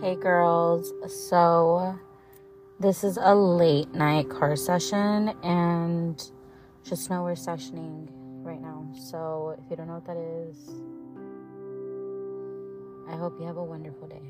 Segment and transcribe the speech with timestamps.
[0.00, 1.98] Hey girls, so
[2.80, 6.30] this is a late night car session, and
[6.82, 8.08] just know we're sessioning
[8.42, 8.86] right now.
[8.98, 10.56] So if you don't know what that is,
[13.08, 14.22] I hope you have a wonderful day.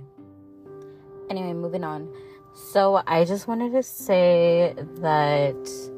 [1.30, 2.08] Anyway, moving on.
[2.54, 5.90] So I just wanted to say that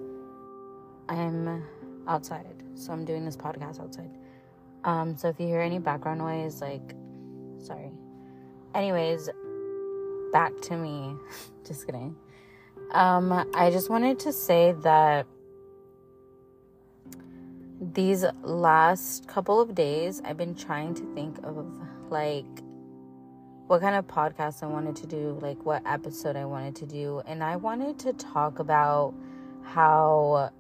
[1.08, 1.64] I'm
[2.06, 4.10] outside, so I'm doing this podcast outside.
[4.84, 6.94] Um, so if you hear any background noise, like,
[7.58, 7.90] sorry.
[8.74, 9.28] Anyways,
[10.32, 11.14] back to me.
[11.66, 12.16] just kidding.
[12.92, 15.26] Um, I just wanted to say that
[17.80, 21.66] these last couple of days, I've been trying to think of
[22.10, 22.46] like
[23.66, 27.22] what kind of podcast I wanted to do, like what episode I wanted to do,
[27.26, 29.12] and I wanted to talk about
[29.62, 30.52] how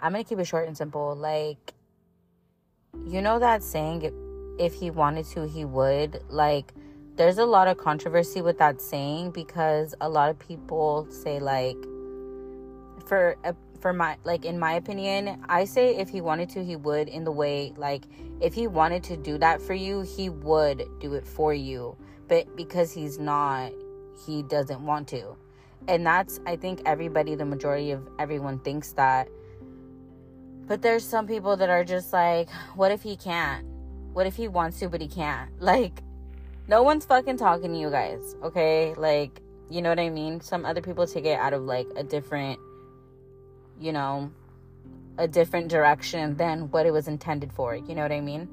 [0.00, 1.14] I'm gonna keep it short and simple.
[1.14, 1.74] Like,
[3.06, 4.10] you know that saying,
[4.58, 6.22] if he wanted to, he would.
[6.28, 6.72] Like,
[7.20, 11.76] there's a lot of controversy with that saying because a lot of people say like,
[13.04, 16.76] for uh, for my like in my opinion, I say if he wanted to, he
[16.76, 17.08] would.
[17.08, 18.04] In the way like,
[18.40, 21.94] if he wanted to do that for you, he would do it for you.
[22.26, 23.70] But because he's not,
[24.26, 25.36] he doesn't want to.
[25.88, 29.28] And that's I think everybody, the majority of everyone thinks that
[30.66, 33.66] but there's some people that are just like, what if he can't?
[34.14, 35.50] What if he wants to, but he can't?
[35.60, 36.02] Like,
[36.70, 38.94] no one's fucking talking to you guys, okay?
[38.94, 40.40] Like, you know what I mean?
[40.40, 42.60] Some other people take it out of like a different,
[43.80, 44.30] you know,
[45.18, 47.74] a different direction than what it was intended for.
[47.74, 48.48] You know what I mean?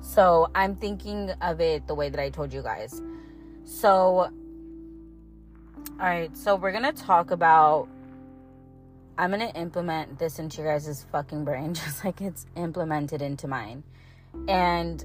[0.00, 3.00] So I'm thinking of it the way that I told you guys.
[3.64, 4.30] So, all
[6.00, 7.86] right, so we're gonna talk about
[9.16, 13.84] I'm gonna implement this into your guys' fucking brain just like it's implemented into mine.
[14.48, 15.04] And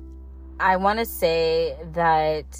[0.61, 2.59] I wanna say that,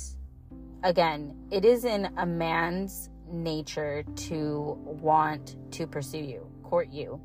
[0.84, 7.20] again, it is in a man's nature to want to pursue you, court you,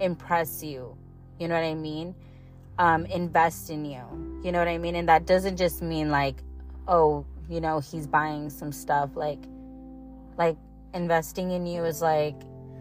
[0.00, 0.96] impress you.
[1.38, 2.16] You know what I mean?
[2.80, 4.02] Um, invest in you.
[4.42, 4.96] You know what I mean?
[4.96, 6.42] And that doesn't just mean like,
[6.88, 9.10] oh, you know, he's buying some stuff.
[9.14, 9.44] Like,
[10.36, 10.56] like
[10.94, 12.40] investing in you is like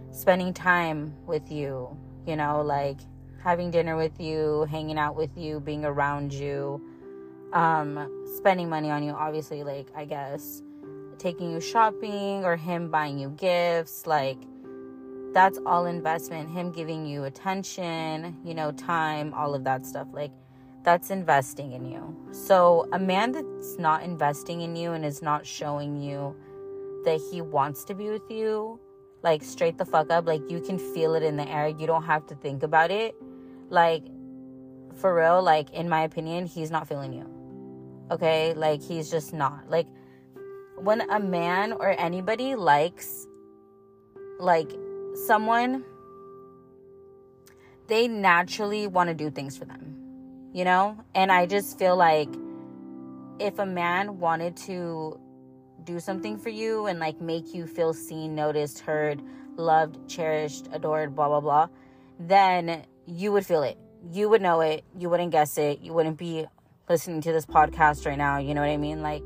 [0.09, 1.95] spending time with you,
[2.25, 2.97] you know, like
[3.43, 6.81] having dinner with you, hanging out with you, being around you,
[7.53, 10.61] um, spending money on you, obviously, like, I guess,
[11.17, 14.37] taking you shopping or him buying you gifts, like,
[15.33, 16.49] that's all investment.
[16.49, 20.07] Him giving you attention, you know, time, all of that stuff.
[20.11, 20.31] Like,
[20.83, 22.15] that's investing in you.
[22.31, 26.35] So, a man that's not investing in you and is not showing you
[27.03, 28.79] that he wants to be with you
[29.23, 32.03] like straight the fuck up like you can feel it in the air you don't
[32.03, 33.15] have to think about it
[33.69, 34.03] like
[34.95, 37.36] for real like in my opinion he's not feeling you
[38.11, 39.87] okay like he's just not like
[40.77, 43.27] when a man or anybody likes
[44.39, 44.71] like
[45.25, 45.83] someone
[47.87, 49.95] they naturally want to do things for them
[50.53, 52.29] you know and i just feel like
[53.39, 55.19] if a man wanted to
[55.87, 59.21] do something for you and like make you feel seen, noticed, heard,
[59.55, 61.67] loved, cherished, adored, blah, blah, blah,
[62.19, 63.77] then you would feel it.
[64.11, 64.83] You would know it.
[64.97, 65.79] You wouldn't guess it.
[65.79, 66.45] You wouldn't be
[66.89, 68.37] listening to this podcast right now.
[68.37, 69.01] You know what I mean?
[69.01, 69.23] Like,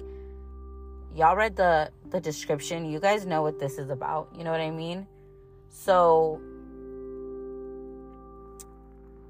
[1.16, 2.86] y'all read the the description.
[2.86, 4.30] You guys know what this is about.
[4.38, 5.08] You know what I mean?
[5.70, 6.42] So,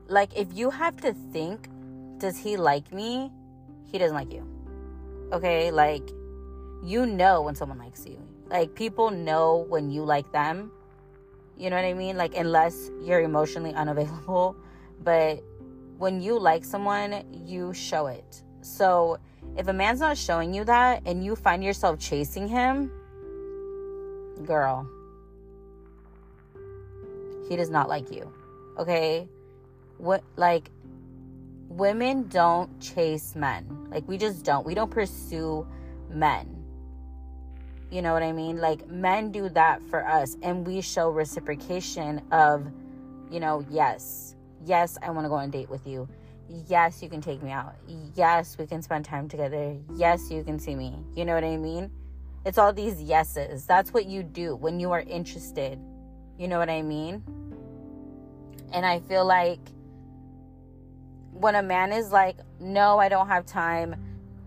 [0.08, 1.68] like, if you have to think,
[2.18, 3.32] does he like me?
[3.92, 4.48] He doesn't like you.
[5.34, 5.72] Okay?
[5.72, 6.10] Like,
[6.84, 8.20] you know when someone likes you.
[8.50, 10.72] Like people know when you like them.
[11.58, 12.18] You know what I mean?
[12.18, 14.56] Like unless you're emotionally unavailable,
[15.04, 15.44] but
[16.02, 18.42] when you like someone, you show it.
[18.62, 19.20] So
[19.56, 22.92] if a man's not showing you that and you find yourself chasing him,
[24.44, 24.90] girl,
[27.48, 28.34] he does not like you.
[28.80, 29.30] Okay?
[30.00, 30.72] What like
[31.70, 33.88] women don't chase men.
[33.92, 34.66] Like we just don't.
[34.66, 35.68] We don't pursue
[36.10, 36.58] men
[37.92, 38.62] you know what I mean?
[38.62, 42.66] Like men do that for us and we show reciprocation of,
[43.30, 44.34] you know, yes,
[44.66, 46.08] yes, I want to go on a date with you.
[46.68, 47.76] Yes, you can take me out.
[48.16, 49.78] Yes, we can spend time together.
[49.96, 50.98] Yes, you can see me.
[51.16, 51.90] You know what I mean?
[52.46, 53.66] It's all these yeses.
[53.66, 55.80] That's what you do when you are interested.
[56.38, 57.24] You know what I mean?
[58.74, 59.60] And I feel like
[61.32, 63.96] when a man is like, no, I don't have time.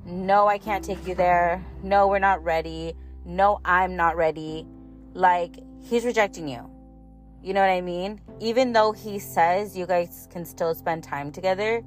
[0.04, 1.64] No, I can't take you there.
[1.82, 2.94] No, we're not ready
[3.24, 4.66] no, I'm not ready.
[5.14, 6.70] Like, he's rejecting you.
[7.44, 8.22] You know what I mean?
[8.40, 11.82] Even though he says you guys can still spend time together,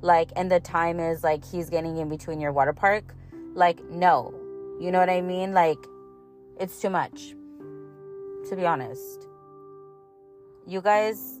[0.00, 3.12] like and the time is like he's getting in between your water park
[3.54, 4.32] like no.
[4.80, 5.52] You know what i mean?
[5.52, 5.78] Like
[6.60, 7.34] it's too much
[8.48, 9.26] to be honest.
[10.68, 11.40] You guys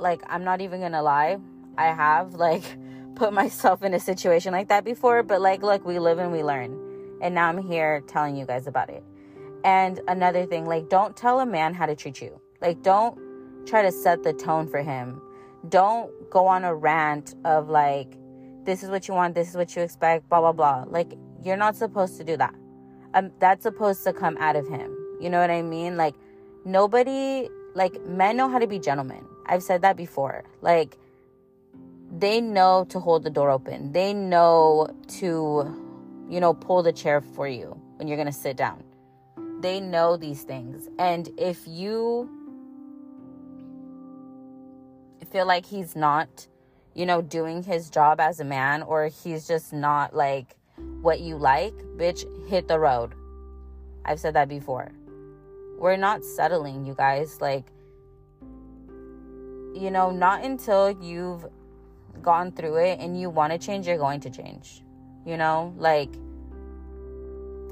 [0.00, 1.38] like i'm not even gonna lie.
[1.76, 2.64] I have like
[3.14, 6.42] put myself in a situation like that before but like look we live and we
[6.42, 6.76] learn.
[7.22, 9.04] And now i'm here telling you guys about it
[9.64, 12.40] and another thing like don't tell a man how to treat you.
[12.60, 13.18] Like don't
[13.66, 15.20] try to set the tone for him.
[15.68, 18.16] Don't go on a rant of like
[18.64, 20.84] this is what you want this is what you expect blah blah blah.
[20.88, 22.54] Like you're not supposed to do that.
[23.14, 24.94] Um, that's supposed to come out of him.
[25.20, 25.96] You know what i mean?
[25.96, 26.14] Like
[26.64, 29.24] nobody like men know how to be gentlemen.
[29.46, 30.44] I've said that before.
[30.62, 30.96] Like
[32.16, 33.92] they know to hold the door open.
[33.92, 34.88] They know
[35.18, 35.84] to
[36.28, 38.84] you know pull the chair for you when you're gonna sit down
[39.60, 42.28] they know these things and if you
[45.30, 46.46] feel like he's not,
[46.94, 50.56] you know, doing his job as a man or he's just not like
[51.00, 53.14] what you like, bitch, hit the road.
[54.04, 54.90] I've said that before.
[55.78, 57.40] We're not settling, you guys.
[57.40, 57.66] Like,
[59.74, 61.46] you know, not until you've
[62.22, 64.82] gone through it and you want to change, you're going to change.
[65.24, 66.10] You know, like,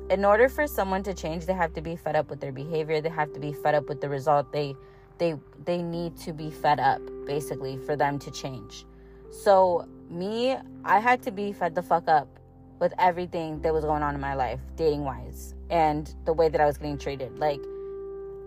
[0.09, 3.01] in order for someone to change, they have to be fed up with their behavior.
[3.01, 4.75] They have to be fed up with the result they
[5.19, 8.85] they they need to be fed up basically for them to change.
[9.31, 12.39] So me i had to be fed the fuck up
[12.79, 16.61] with everything that was going on in my life dating wise and the way that
[16.61, 17.37] i was getting treated.
[17.39, 17.61] Like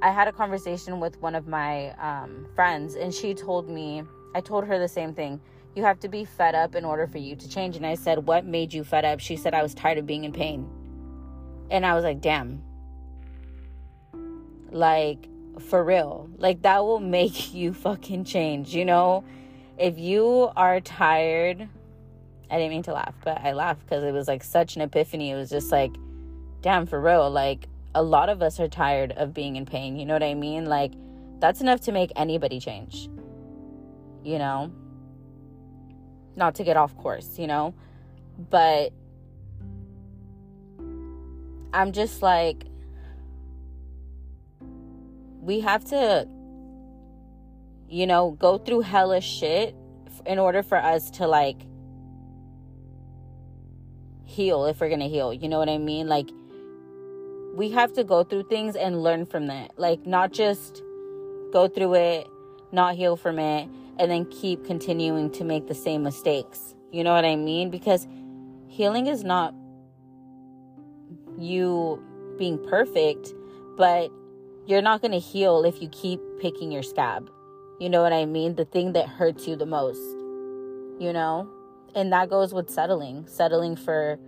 [0.02, 4.04] i had a conversation with one of my um, friends and she told me
[4.36, 5.42] i told her the same thing.
[5.76, 7.76] You have to be fed up in order for you to change.
[7.76, 9.20] And i said what made you fed up?
[9.20, 10.70] She said i was tired of being in pain
[11.70, 12.62] and i was like damn
[14.72, 15.30] like
[15.60, 16.30] for real.
[16.38, 19.24] Like that will make you fucking change, you know?
[19.78, 21.68] If you are tired,
[22.52, 25.32] I didn't mean to laugh, but I laughed because it was like such an epiphany.
[25.32, 25.96] It was just like,
[26.62, 27.30] damn, for real.
[27.30, 29.98] Like a lot of us are tired of being in pain.
[29.98, 30.66] You know what I mean?
[30.66, 30.94] Like
[31.40, 33.10] that's enough to make anybody change.
[34.24, 34.72] You know?
[36.36, 37.74] Not to get off course, you know?
[38.50, 38.92] But
[41.74, 42.66] I'm just like,
[45.42, 46.28] we have to
[47.90, 49.76] you know go through hellish shit
[50.26, 51.58] in order for us to like
[54.26, 56.08] heal if we're gonna heal you know what i mean?
[56.08, 56.30] Like
[57.56, 59.72] we have to go through things and learn from that.
[59.78, 60.84] Like not just
[61.52, 62.28] go through it
[62.72, 63.68] not heal from it
[63.98, 67.70] and then keep continuing to make the same mistakes you know what i mean?
[67.70, 68.08] Because
[68.68, 69.54] healing is not
[71.40, 72.04] you
[72.38, 73.34] being perfect
[73.80, 74.12] but
[74.70, 77.32] you're not going to heal if you keep picking your scab.
[77.80, 78.56] You know what I mean?
[78.56, 80.02] The thing that hurts you the most.
[81.00, 81.50] You know?
[81.96, 84.20] And that goes with settling, settling for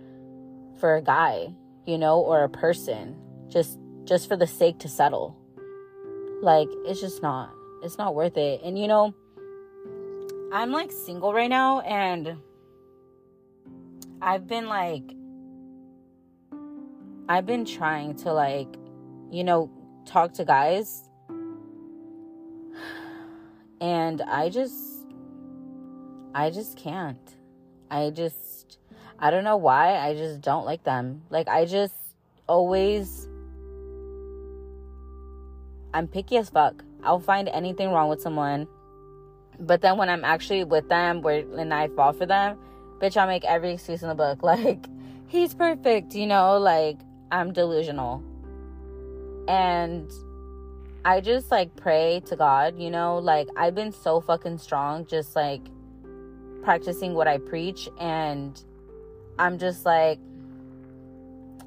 [0.80, 1.54] for a guy,
[1.86, 3.16] you know, or a person
[3.48, 5.36] just just for the sake to settle.
[6.40, 7.50] Like it's just not
[7.82, 8.62] it's not worth it.
[8.64, 9.14] And you know,
[10.52, 12.38] I'm like single right now and
[14.20, 15.04] I've been like
[17.32, 18.68] I've been trying to like
[19.30, 19.70] you know
[20.04, 21.08] talk to guys
[23.80, 24.76] and I just
[26.34, 27.34] I just can't.
[27.90, 28.76] I just
[29.18, 29.96] I don't know why.
[29.96, 31.22] I just don't like them.
[31.30, 31.94] Like I just
[32.50, 33.26] always
[35.94, 36.84] I'm picky as fuck.
[37.02, 38.68] I'll find anything wrong with someone.
[39.58, 42.58] But then when I'm actually with them where and I fall for them,
[43.00, 44.42] bitch, I'll make every excuse in the book.
[44.42, 44.84] Like,
[45.28, 46.98] he's perfect, you know, like
[47.32, 48.22] I'm delusional.
[49.48, 50.12] And
[51.04, 55.34] I just like pray to God, you know, like I've been so fucking strong just
[55.34, 55.62] like
[56.62, 58.62] practicing what I preach and
[59.38, 60.20] I'm just like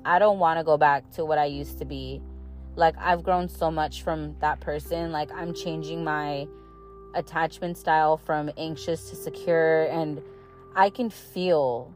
[0.06, 2.22] I don't want to go back to what I used to be.
[2.76, 5.12] Like I've grown so much from that person.
[5.12, 6.48] Like I'm changing my
[7.16, 10.22] attachment style from anxious to secure and
[10.76, 11.92] I can feel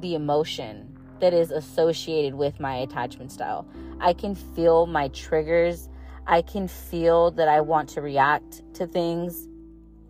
[0.00, 3.66] the emotion that is associated with my attachment style.
[4.00, 5.88] I can feel my triggers.
[6.26, 9.48] I can feel that I want to react to things,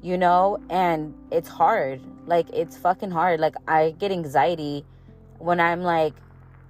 [0.02, 2.00] you know, and it's hard.
[2.26, 3.40] Like, it's fucking hard.
[3.40, 4.84] Like, I get anxiety
[5.38, 6.14] when I'm like,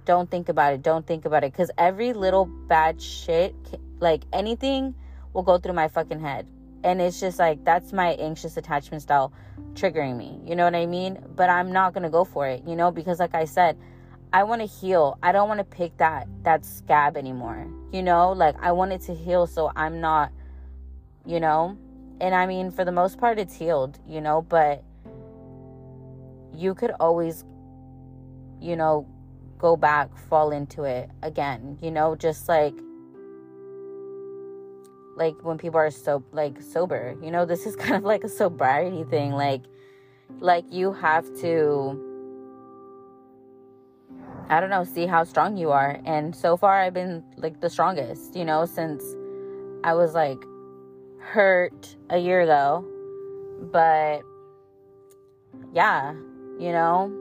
[0.05, 1.51] don't think about it, don't think about it.
[1.51, 3.55] Because every little bad shit,
[3.99, 4.95] like anything,
[5.33, 6.47] will go through my fucking head.
[6.83, 9.33] And it's just like, that's my anxious attachment style
[9.73, 10.39] triggering me.
[10.45, 11.19] You know what I mean?
[11.35, 13.77] But I'm not going to go for it, you know, because like I said,
[14.35, 15.17] I want to heal.
[15.23, 17.67] I don't want to pick that that scab anymore.
[17.93, 20.29] You know, like I want it to heal so I'm not,
[21.25, 21.77] you know,
[22.19, 24.83] and I mean, for the most part, it's healed, you know, but
[26.53, 27.45] you could always,
[28.59, 29.07] you know,
[29.57, 32.75] go back, fall into it again, you know, just like
[35.15, 38.27] like when people are so like sober you know this is kind of like a
[38.27, 39.61] sobriety thing like
[40.41, 42.04] like you have to
[44.49, 45.99] i don't know see how strong you are.
[46.05, 49.03] And so far i've been like the strongest you know since
[49.83, 50.41] i was like
[51.19, 52.85] hurt a year ago.
[53.71, 54.21] But
[55.73, 56.13] yeah
[56.59, 57.11] you know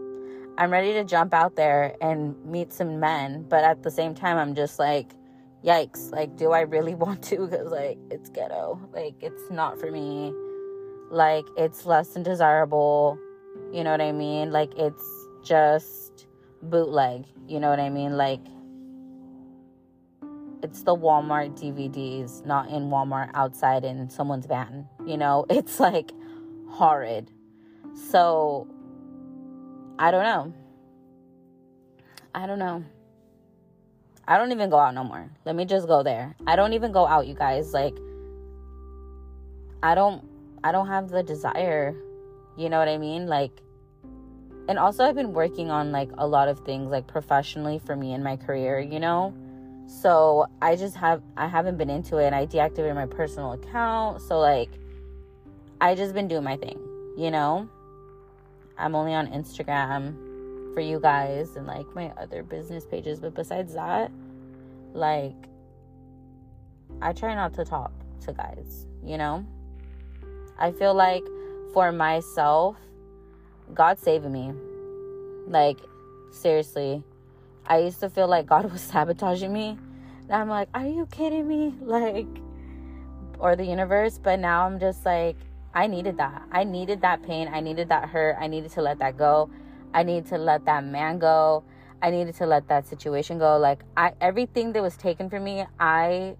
[0.58, 3.46] i'm ready to jump out there and meet some men.
[3.48, 5.12] But at the same time i'm just like
[5.64, 7.46] yikes like do i really want to?
[7.46, 8.78] Because like it's ghetto.
[8.92, 10.32] Like it's not for me.
[11.10, 13.18] Like it's less than desirable.
[13.72, 14.50] You know what i mean?
[14.50, 15.04] Like it's
[15.42, 16.26] just
[16.70, 18.40] bootleg you know what i mean like
[20.62, 26.12] it's the walmart dvds not in walmart outside in someone's van you know it's like
[26.68, 27.30] horrid
[28.10, 28.66] so
[29.98, 30.52] i don't know
[32.34, 32.82] i don't know
[34.26, 35.30] I don't even go out no more.
[35.44, 36.34] Let me just go there.
[36.46, 37.72] I don't even go out, you guys.
[37.72, 37.94] Like
[39.82, 40.24] I don't
[40.62, 41.94] I don't have the desire.
[42.56, 43.26] You know what I mean?
[43.26, 43.60] Like
[44.68, 48.12] and also I've been working on like a lot of things like professionally for me
[48.12, 49.34] in my career, you know?
[49.86, 54.22] So I just have I haven't been into it and I deactivated my personal account.
[54.22, 54.70] So like
[55.80, 56.78] I just been doing my thing,
[57.16, 57.68] you know?
[58.78, 60.14] I'm only on Instagram
[60.74, 63.20] for you guys and like my other business pages.
[63.20, 64.10] But besides that,
[64.92, 65.36] like,
[67.00, 67.92] I try not to talk
[68.22, 69.46] to guys, you know?
[70.58, 71.24] I feel like
[71.72, 72.76] for myself,
[73.72, 74.52] God saving me.
[75.46, 75.78] Like,
[76.30, 77.02] seriously.
[77.66, 79.78] I used to feel like God was sabotaging me.
[80.24, 81.74] And I'm like, are you kidding me?
[81.80, 82.26] Like,
[83.38, 84.18] or the universe.
[84.22, 85.36] But now I'm just like,
[85.74, 86.42] I needed that.
[86.52, 87.48] I needed that pain.
[87.52, 88.36] I needed that hurt.
[88.38, 89.50] I needed to let that go.
[89.92, 91.64] I needed to let that man go.
[92.00, 93.58] I needed to let that situation go.
[93.58, 96.36] Like I everything that was taken from me, I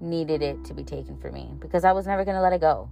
[0.00, 2.60] needed it to be taken from me because I was never going to let it
[2.60, 2.88] go.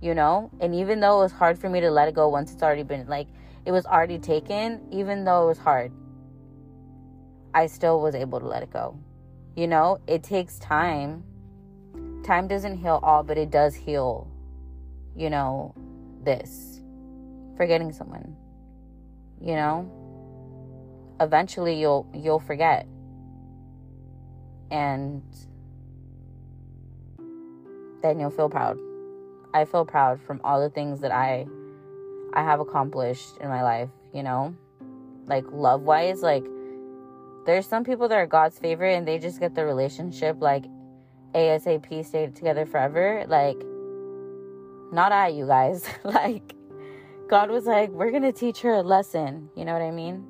[0.00, 0.50] You know?
[0.60, 2.82] And even though it was hard for me to let it go once it's already
[2.82, 3.28] been like
[3.64, 5.92] it was already taken, even though it was hard,
[7.52, 8.96] I still was able to let it go.
[9.56, 11.24] You know, it takes time.
[12.24, 14.28] Time doesn't heal all, but it does heal,
[15.16, 15.74] you know,
[16.22, 16.80] this.
[17.56, 18.36] Forgetting someone
[19.40, 19.90] you know
[21.20, 22.86] eventually you'll you'll forget
[24.70, 25.22] and
[28.02, 28.78] then you'll feel proud
[29.54, 31.46] i feel proud from all the things that i
[32.34, 34.54] i have accomplished in my life you know
[35.26, 36.44] like love wise like
[37.46, 40.64] there's some people that are god's favorite and they just get the relationship like
[41.34, 43.58] asap stay together forever like
[44.92, 46.54] not i you guys like
[47.28, 49.50] God was like, we're going to teach her a lesson.
[49.54, 50.24] You know what I mean?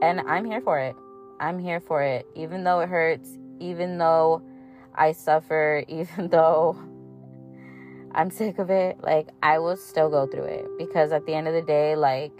[0.00, 0.94] And I'm here for it.
[1.40, 2.24] I'm here for it.
[2.36, 4.42] Even though it hurts, even though
[4.94, 6.76] I suffer, even though
[8.14, 10.66] I'm sick of it, like, I will still go through it.
[10.78, 12.32] Because at the end of the day, like,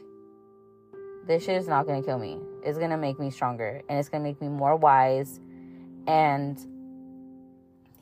[1.26, 2.38] this shit is not to kill me.
[2.64, 5.40] It's to make me stronger and it's to make me more wise.
[6.06, 6.58] And,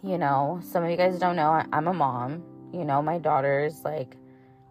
[0.03, 2.43] you know, some of you guys don't know, I'm a mom.
[2.73, 4.17] You know, my daughter's like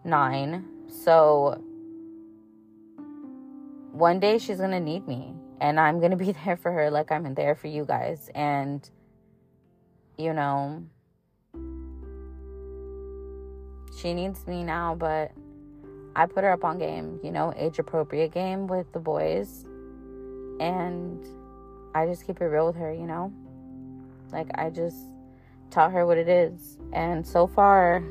[0.04, 0.64] nine.
[0.88, 1.62] So
[3.92, 7.34] one day she's to need me and I'm to be there for her like I'm
[7.34, 8.30] there for you guys.
[8.34, 8.88] And,
[10.18, 10.84] you know,
[14.00, 15.32] she needs me now, but
[16.16, 19.64] I put her up on game, you know, age appropriate game with the boys.
[20.60, 21.24] And
[21.94, 23.32] I just keep it real with her, you know?
[24.32, 24.96] Like, I just
[25.70, 26.78] taught her what it is.
[26.92, 28.02] And so far,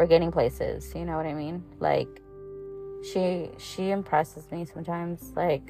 [0.00, 2.22] we're getting places you know what i mean like
[3.12, 5.62] she she impresses me sometimes like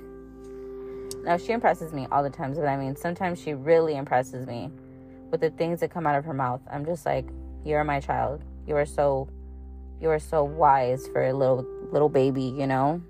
[1.24, 4.70] no she impresses me all the times but i mean sometimes she really impresses me
[5.32, 7.26] with the things that come out of her mouth i'm just like
[7.64, 9.28] you're my child you are so
[10.00, 13.02] you are so wise for a little little baby you know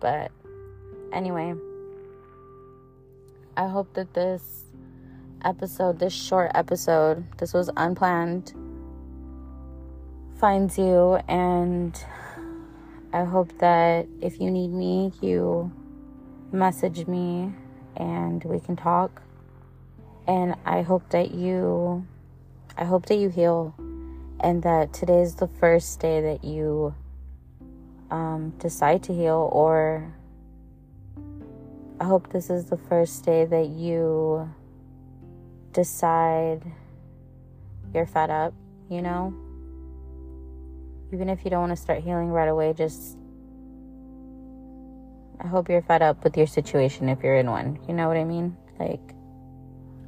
[0.00, 0.32] but
[1.12, 1.54] anyway
[3.56, 4.64] i hope that this
[5.44, 8.52] episode this short episode this was unplanned
[10.38, 11.18] finds you.
[11.28, 12.00] And
[13.12, 15.70] I hope that if you need me, you
[16.52, 17.52] message me
[17.96, 19.22] and we can talk.
[20.26, 22.06] And I hope that you,
[22.76, 23.74] I hope that you heal
[24.40, 26.94] and that today is the first day that you
[28.10, 30.14] um, decide to heal, or
[32.00, 34.48] I hope this is the first day that you
[35.72, 36.62] decide
[37.92, 38.54] you're fed up,
[38.88, 39.34] you know?
[41.12, 43.16] Even if you don't want to start healing right away, just
[45.40, 47.78] I hope you're fed up with your situation if you're in one.
[47.88, 48.56] You know what I mean?
[48.78, 49.00] Like,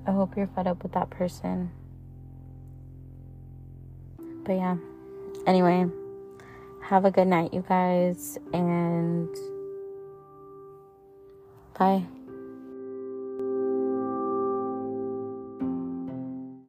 [0.07, 1.71] I hope you're fed up with that person.
[4.51, 4.77] But yeah.
[5.47, 5.87] Anyway,
[6.83, 9.29] have a good night, you guys, and
[11.79, 12.03] bye.